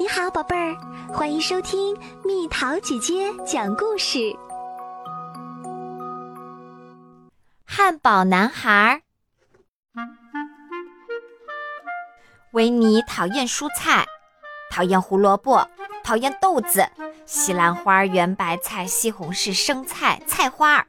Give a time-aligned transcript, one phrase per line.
[0.00, 0.76] 你好，宝贝儿，
[1.12, 4.32] 欢迎收听蜜桃姐姐讲故事。
[7.64, 9.02] 汉堡男孩
[12.52, 14.06] 维尼讨厌蔬菜，
[14.70, 15.68] 讨厌胡萝卜，
[16.04, 16.88] 讨厌豆子、
[17.26, 20.86] 西兰花、圆白菜、西红柿、生菜、菜花。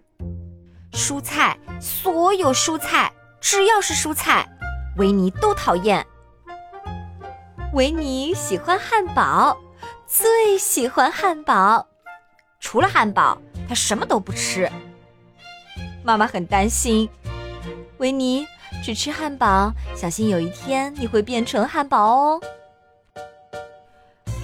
[0.94, 4.48] 蔬菜，所有蔬菜，只要是蔬菜，
[4.98, 6.06] 维尼都讨厌。
[7.72, 9.56] 维尼喜欢汉堡，
[10.08, 11.86] 最喜欢汉堡。
[12.60, 14.68] 除了汉堡，他什么都不吃。
[16.04, 17.08] 妈妈很担心，
[18.00, 18.48] 维尼
[18.84, 22.42] 只吃汉堡，小心有一天你会变成汉堡哦。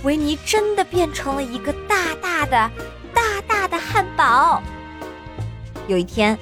[0.04, 2.72] 维尼真的变成了一个大大的、
[3.12, 4.62] 大大的汉堡。
[5.88, 6.38] 有一天，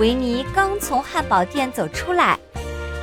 [0.00, 2.36] 维尼刚从汉堡店走出来，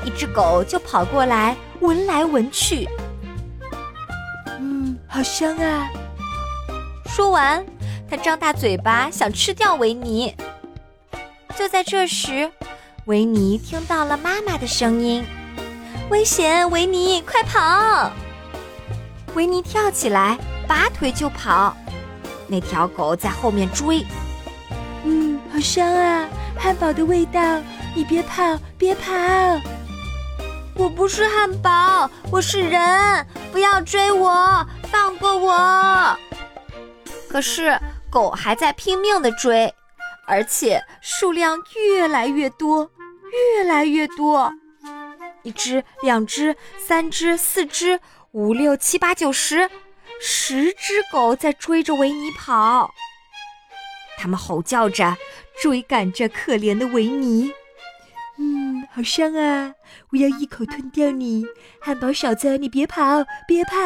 [0.04, 1.55] 一只狗就跑过来。
[1.80, 2.88] 闻来闻去，
[4.59, 5.88] 嗯，好香啊！
[7.05, 7.63] 说完，
[8.10, 10.35] 他张大嘴巴想吃掉维尼。
[11.55, 12.52] 就在这时，
[13.05, 15.24] 维尼听到了妈妈的声音
[16.10, 18.12] ：“危险，维尼，快跑！”
[19.35, 20.37] 维尼跳起来，
[20.68, 21.76] 拔腿就跑。
[22.48, 24.05] 那条狗在后面追。
[25.04, 27.40] 嗯，好香啊，汉堡的味道！
[27.96, 29.12] 你别跑，别跑！
[30.78, 36.16] 我不是汉堡，我是人，不要追我，放过我！
[37.28, 37.76] 可是
[38.12, 39.74] 狗还在拼命的追，
[40.28, 42.92] 而且数量越来越多，
[43.55, 44.54] 越来越多。
[45.42, 48.00] 一只、两只、三只、四只、
[48.32, 49.68] 五六七八九十，
[50.22, 52.94] 十只狗在追着维尼跑。
[54.20, 55.18] 它们吼叫着，
[55.60, 57.52] 追赶着可怜的维尼。
[58.98, 59.76] 好香啊！
[60.12, 61.45] 我要一口吞掉你，
[61.79, 62.57] 汉堡小子！
[62.57, 63.77] 你别跑，别跑！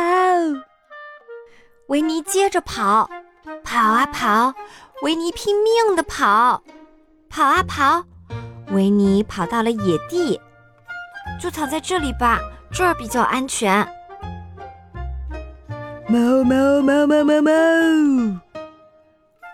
[1.88, 3.10] 维尼接着跑，
[3.62, 4.54] 跑啊跑，
[5.02, 6.64] 维尼拼命的跑，
[7.30, 8.06] 跑啊跑，
[8.72, 10.40] 维尼跑到了野地，
[11.42, 12.40] 就藏在这里吧，
[12.72, 13.86] 这儿比较安全。
[16.08, 17.52] 猫猫猫猫猫猫！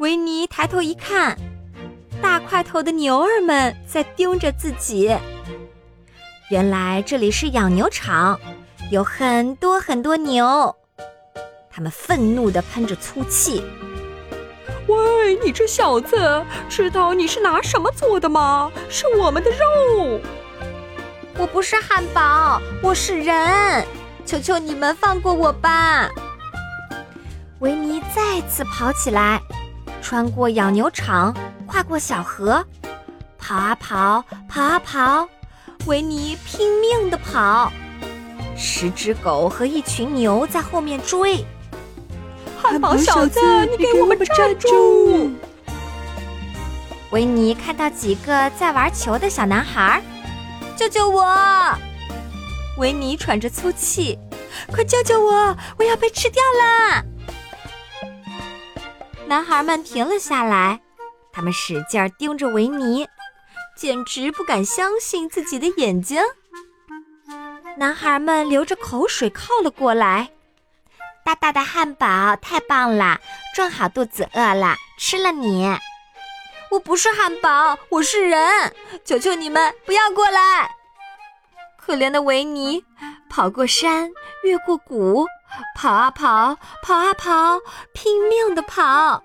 [0.02, 1.36] 维尼抬头一看，
[2.22, 5.18] 大块头的牛儿们在盯着自己。
[6.50, 8.40] 原来这里是养牛场，
[8.90, 10.74] 有很多很多牛，
[11.70, 13.62] 他们愤怒地喷着粗气。
[14.88, 18.72] 喂，你这小子，知道你是拿什么做的吗？
[18.88, 20.22] 是我们的肉。
[21.38, 23.86] 我不是汉堡，我是人，
[24.26, 26.10] 求求你们放过我吧！
[27.60, 29.42] 维尼再次跑起来，
[30.02, 31.36] 穿过养牛场，
[31.66, 32.66] 跨过小河，
[33.38, 35.28] 跑啊跑，跑啊跑。
[35.88, 37.72] 维尼拼命地跑，
[38.58, 41.46] 十只狗和一群牛在后面追。
[42.62, 45.32] 汉堡小子，你给我们站住！
[47.12, 50.02] 维尼看到几个在玩球的小男孩，
[50.76, 51.26] 救救我！
[52.78, 54.20] 维尼喘着粗气，
[54.70, 55.56] 快救救我！
[55.80, 57.06] 我要被吃掉了！
[59.26, 60.82] 男孩们停了下来，
[61.32, 63.08] 他们使劲盯着维尼。
[63.78, 66.20] 简直不敢相信自己的眼睛。
[67.78, 70.32] 男孩们流着口水靠了过来。
[71.24, 73.20] 大大的汉堡太棒了，
[73.54, 75.78] 正好肚子饿了，吃了你。
[76.72, 78.74] 我不是汉堡，我是人，
[79.06, 80.76] 求求你们不要过来！
[81.78, 82.84] 可怜的维尼，
[83.30, 84.10] 跑过山，
[84.44, 85.28] 越过谷，
[85.76, 87.60] 跑啊跑，跑啊跑，
[87.94, 89.24] 拼命的跑。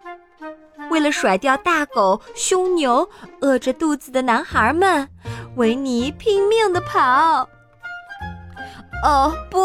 [0.93, 3.09] 为了甩掉大狗、凶牛、
[3.41, 5.09] 饿着肚子的男孩们，
[5.57, 7.49] 维尼拼命地跑。
[9.03, 9.59] 哦不！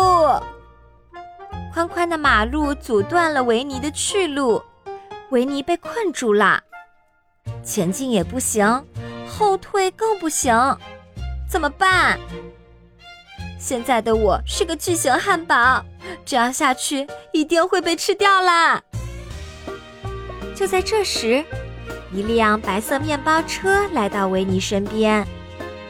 [1.73, 4.63] 宽宽的马路阻断了维尼的去路，
[5.31, 6.63] 维尼被困住了，
[7.61, 8.85] 前进也不行，
[9.27, 10.55] 后退更不行，
[11.51, 12.17] 怎么办？
[13.59, 15.83] 现在的我是个巨型汉堡，
[16.23, 18.81] 这样下去一定会被吃掉啦！
[20.57, 21.45] 就在这时，
[22.11, 25.23] 一辆白色面包车来到维尼身边，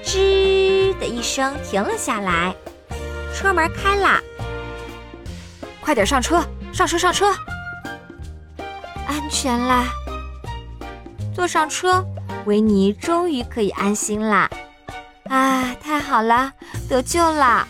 [0.04, 2.54] 吱的一声停了下来。
[3.34, 4.19] 车门开了，
[5.80, 6.46] 快点上车！
[6.74, 6.98] 上车！
[6.98, 7.34] 上车！
[9.08, 9.86] 安全啦！
[11.34, 12.06] 坐上车，
[12.46, 14.50] 维尼终于可以安心啦！
[15.30, 16.52] 啊，太好了，
[16.90, 17.66] 得救了！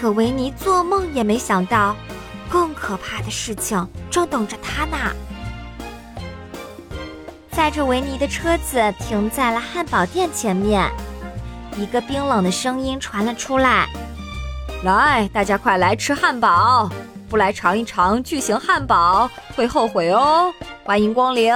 [0.00, 1.96] 可维尼做梦也没想到，
[2.48, 4.96] 更可怕的事情正等着他呢。
[7.58, 10.88] 载着维尼的车子停在了汉堡店前面，
[11.76, 13.88] 一个冰冷的声音传了出来
[14.84, 16.88] ：“来，大家快来吃汉堡！
[17.28, 20.54] 不来尝一尝巨型汉堡会后悔哦！
[20.84, 21.52] 欢迎光临。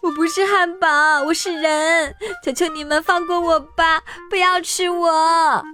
[0.00, 2.14] 我不是汉堡，我是人，
[2.44, 4.00] 求求你们放过我吧，
[4.30, 5.64] 不要吃我！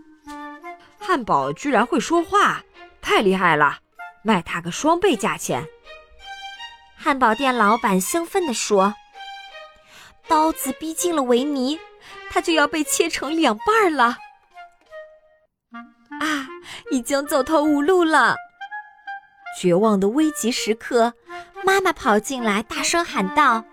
[0.98, 2.62] 汉堡居然会说话，
[3.02, 3.80] 太厉害了，
[4.22, 5.62] 卖它个双倍价钱！
[7.02, 8.94] 汉堡店老板兴奋地说
[10.28, 11.76] ：“刀子逼近了维尼，
[12.30, 14.16] 他就要被切成两半了。”
[16.20, 16.46] 啊，
[16.92, 18.36] 已经走投无路了！
[19.60, 21.12] 绝望的危急时刻，
[21.64, 23.64] 妈妈跑进来，大声喊道。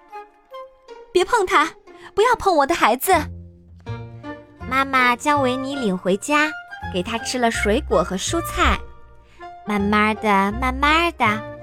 [1.14, 1.70] 别碰他！
[2.16, 3.14] 不要碰我的孩子！
[4.68, 6.52] 妈妈将维尼领回家，
[6.92, 8.80] 给他吃了水果和蔬菜。
[9.68, 11.59] 慢慢的，慢慢的，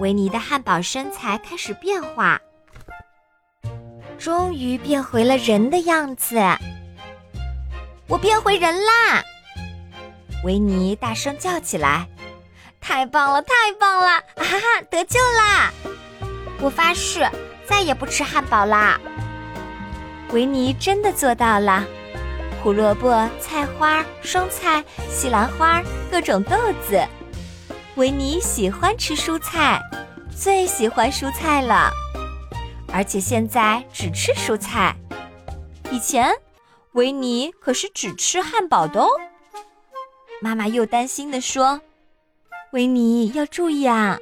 [0.00, 2.40] 维尼的汉堡身材开始变化，
[4.18, 6.36] 终于变回了人的样子。
[8.08, 9.22] 我变回人啦！
[10.42, 12.08] 维尼大声叫起来
[12.80, 14.06] ：“太棒了，太棒了！
[14.36, 15.70] 哈哈，得救啦！
[16.60, 17.28] 我发誓。”
[17.68, 18.98] 再也不吃汉堡啦！
[20.32, 21.84] 维尼真的做到了。
[22.60, 25.80] 胡萝卜、菜花、生菜、西兰花，
[26.10, 26.56] 各种豆
[26.88, 27.00] 子。
[27.96, 29.80] 维尼喜欢吃蔬菜，
[30.36, 31.90] 最喜欢蔬菜了。
[32.92, 34.96] 而且现在只吃蔬菜。
[35.90, 36.32] 以前，
[36.92, 39.08] 维尼可是只吃汉堡的哦。
[40.40, 41.80] 妈妈又担心地说
[42.72, 44.18] ：“维尼要注意啊，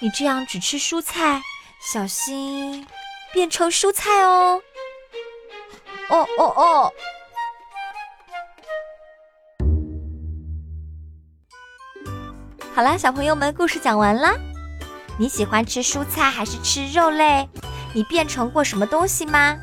[0.00, 1.40] 你这样只吃蔬菜。”
[1.80, 2.86] 小心
[3.32, 4.62] 变成蔬菜哦！
[6.08, 6.92] 哦哦哦！
[12.74, 14.34] 好啦，小朋友们，故事讲完啦。
[15.16, 17.48] 你喜欢吃蔬菜还是吃肉类？
[17.92, 19.56] 你变成过什么东西吗？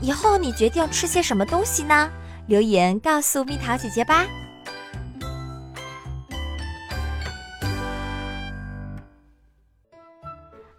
[0.00, 2.10] 以后你决定吃些什么东西呢？
[2.48, 4.26] 留言告诉蜜桃姐姐吧。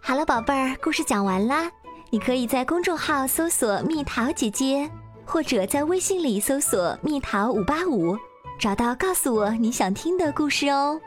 [0.02, 1.70] 好了，宝贝儿，故事讲完啦。
[2.10, 4.90] 你可以在公众号搜索“蜜桃姐姐”，
[5.24, 8.18] 或者在微信里搜索“蜜桃五八五”，
[8.60, 11.00] 找到告诉我你想听的故事哦。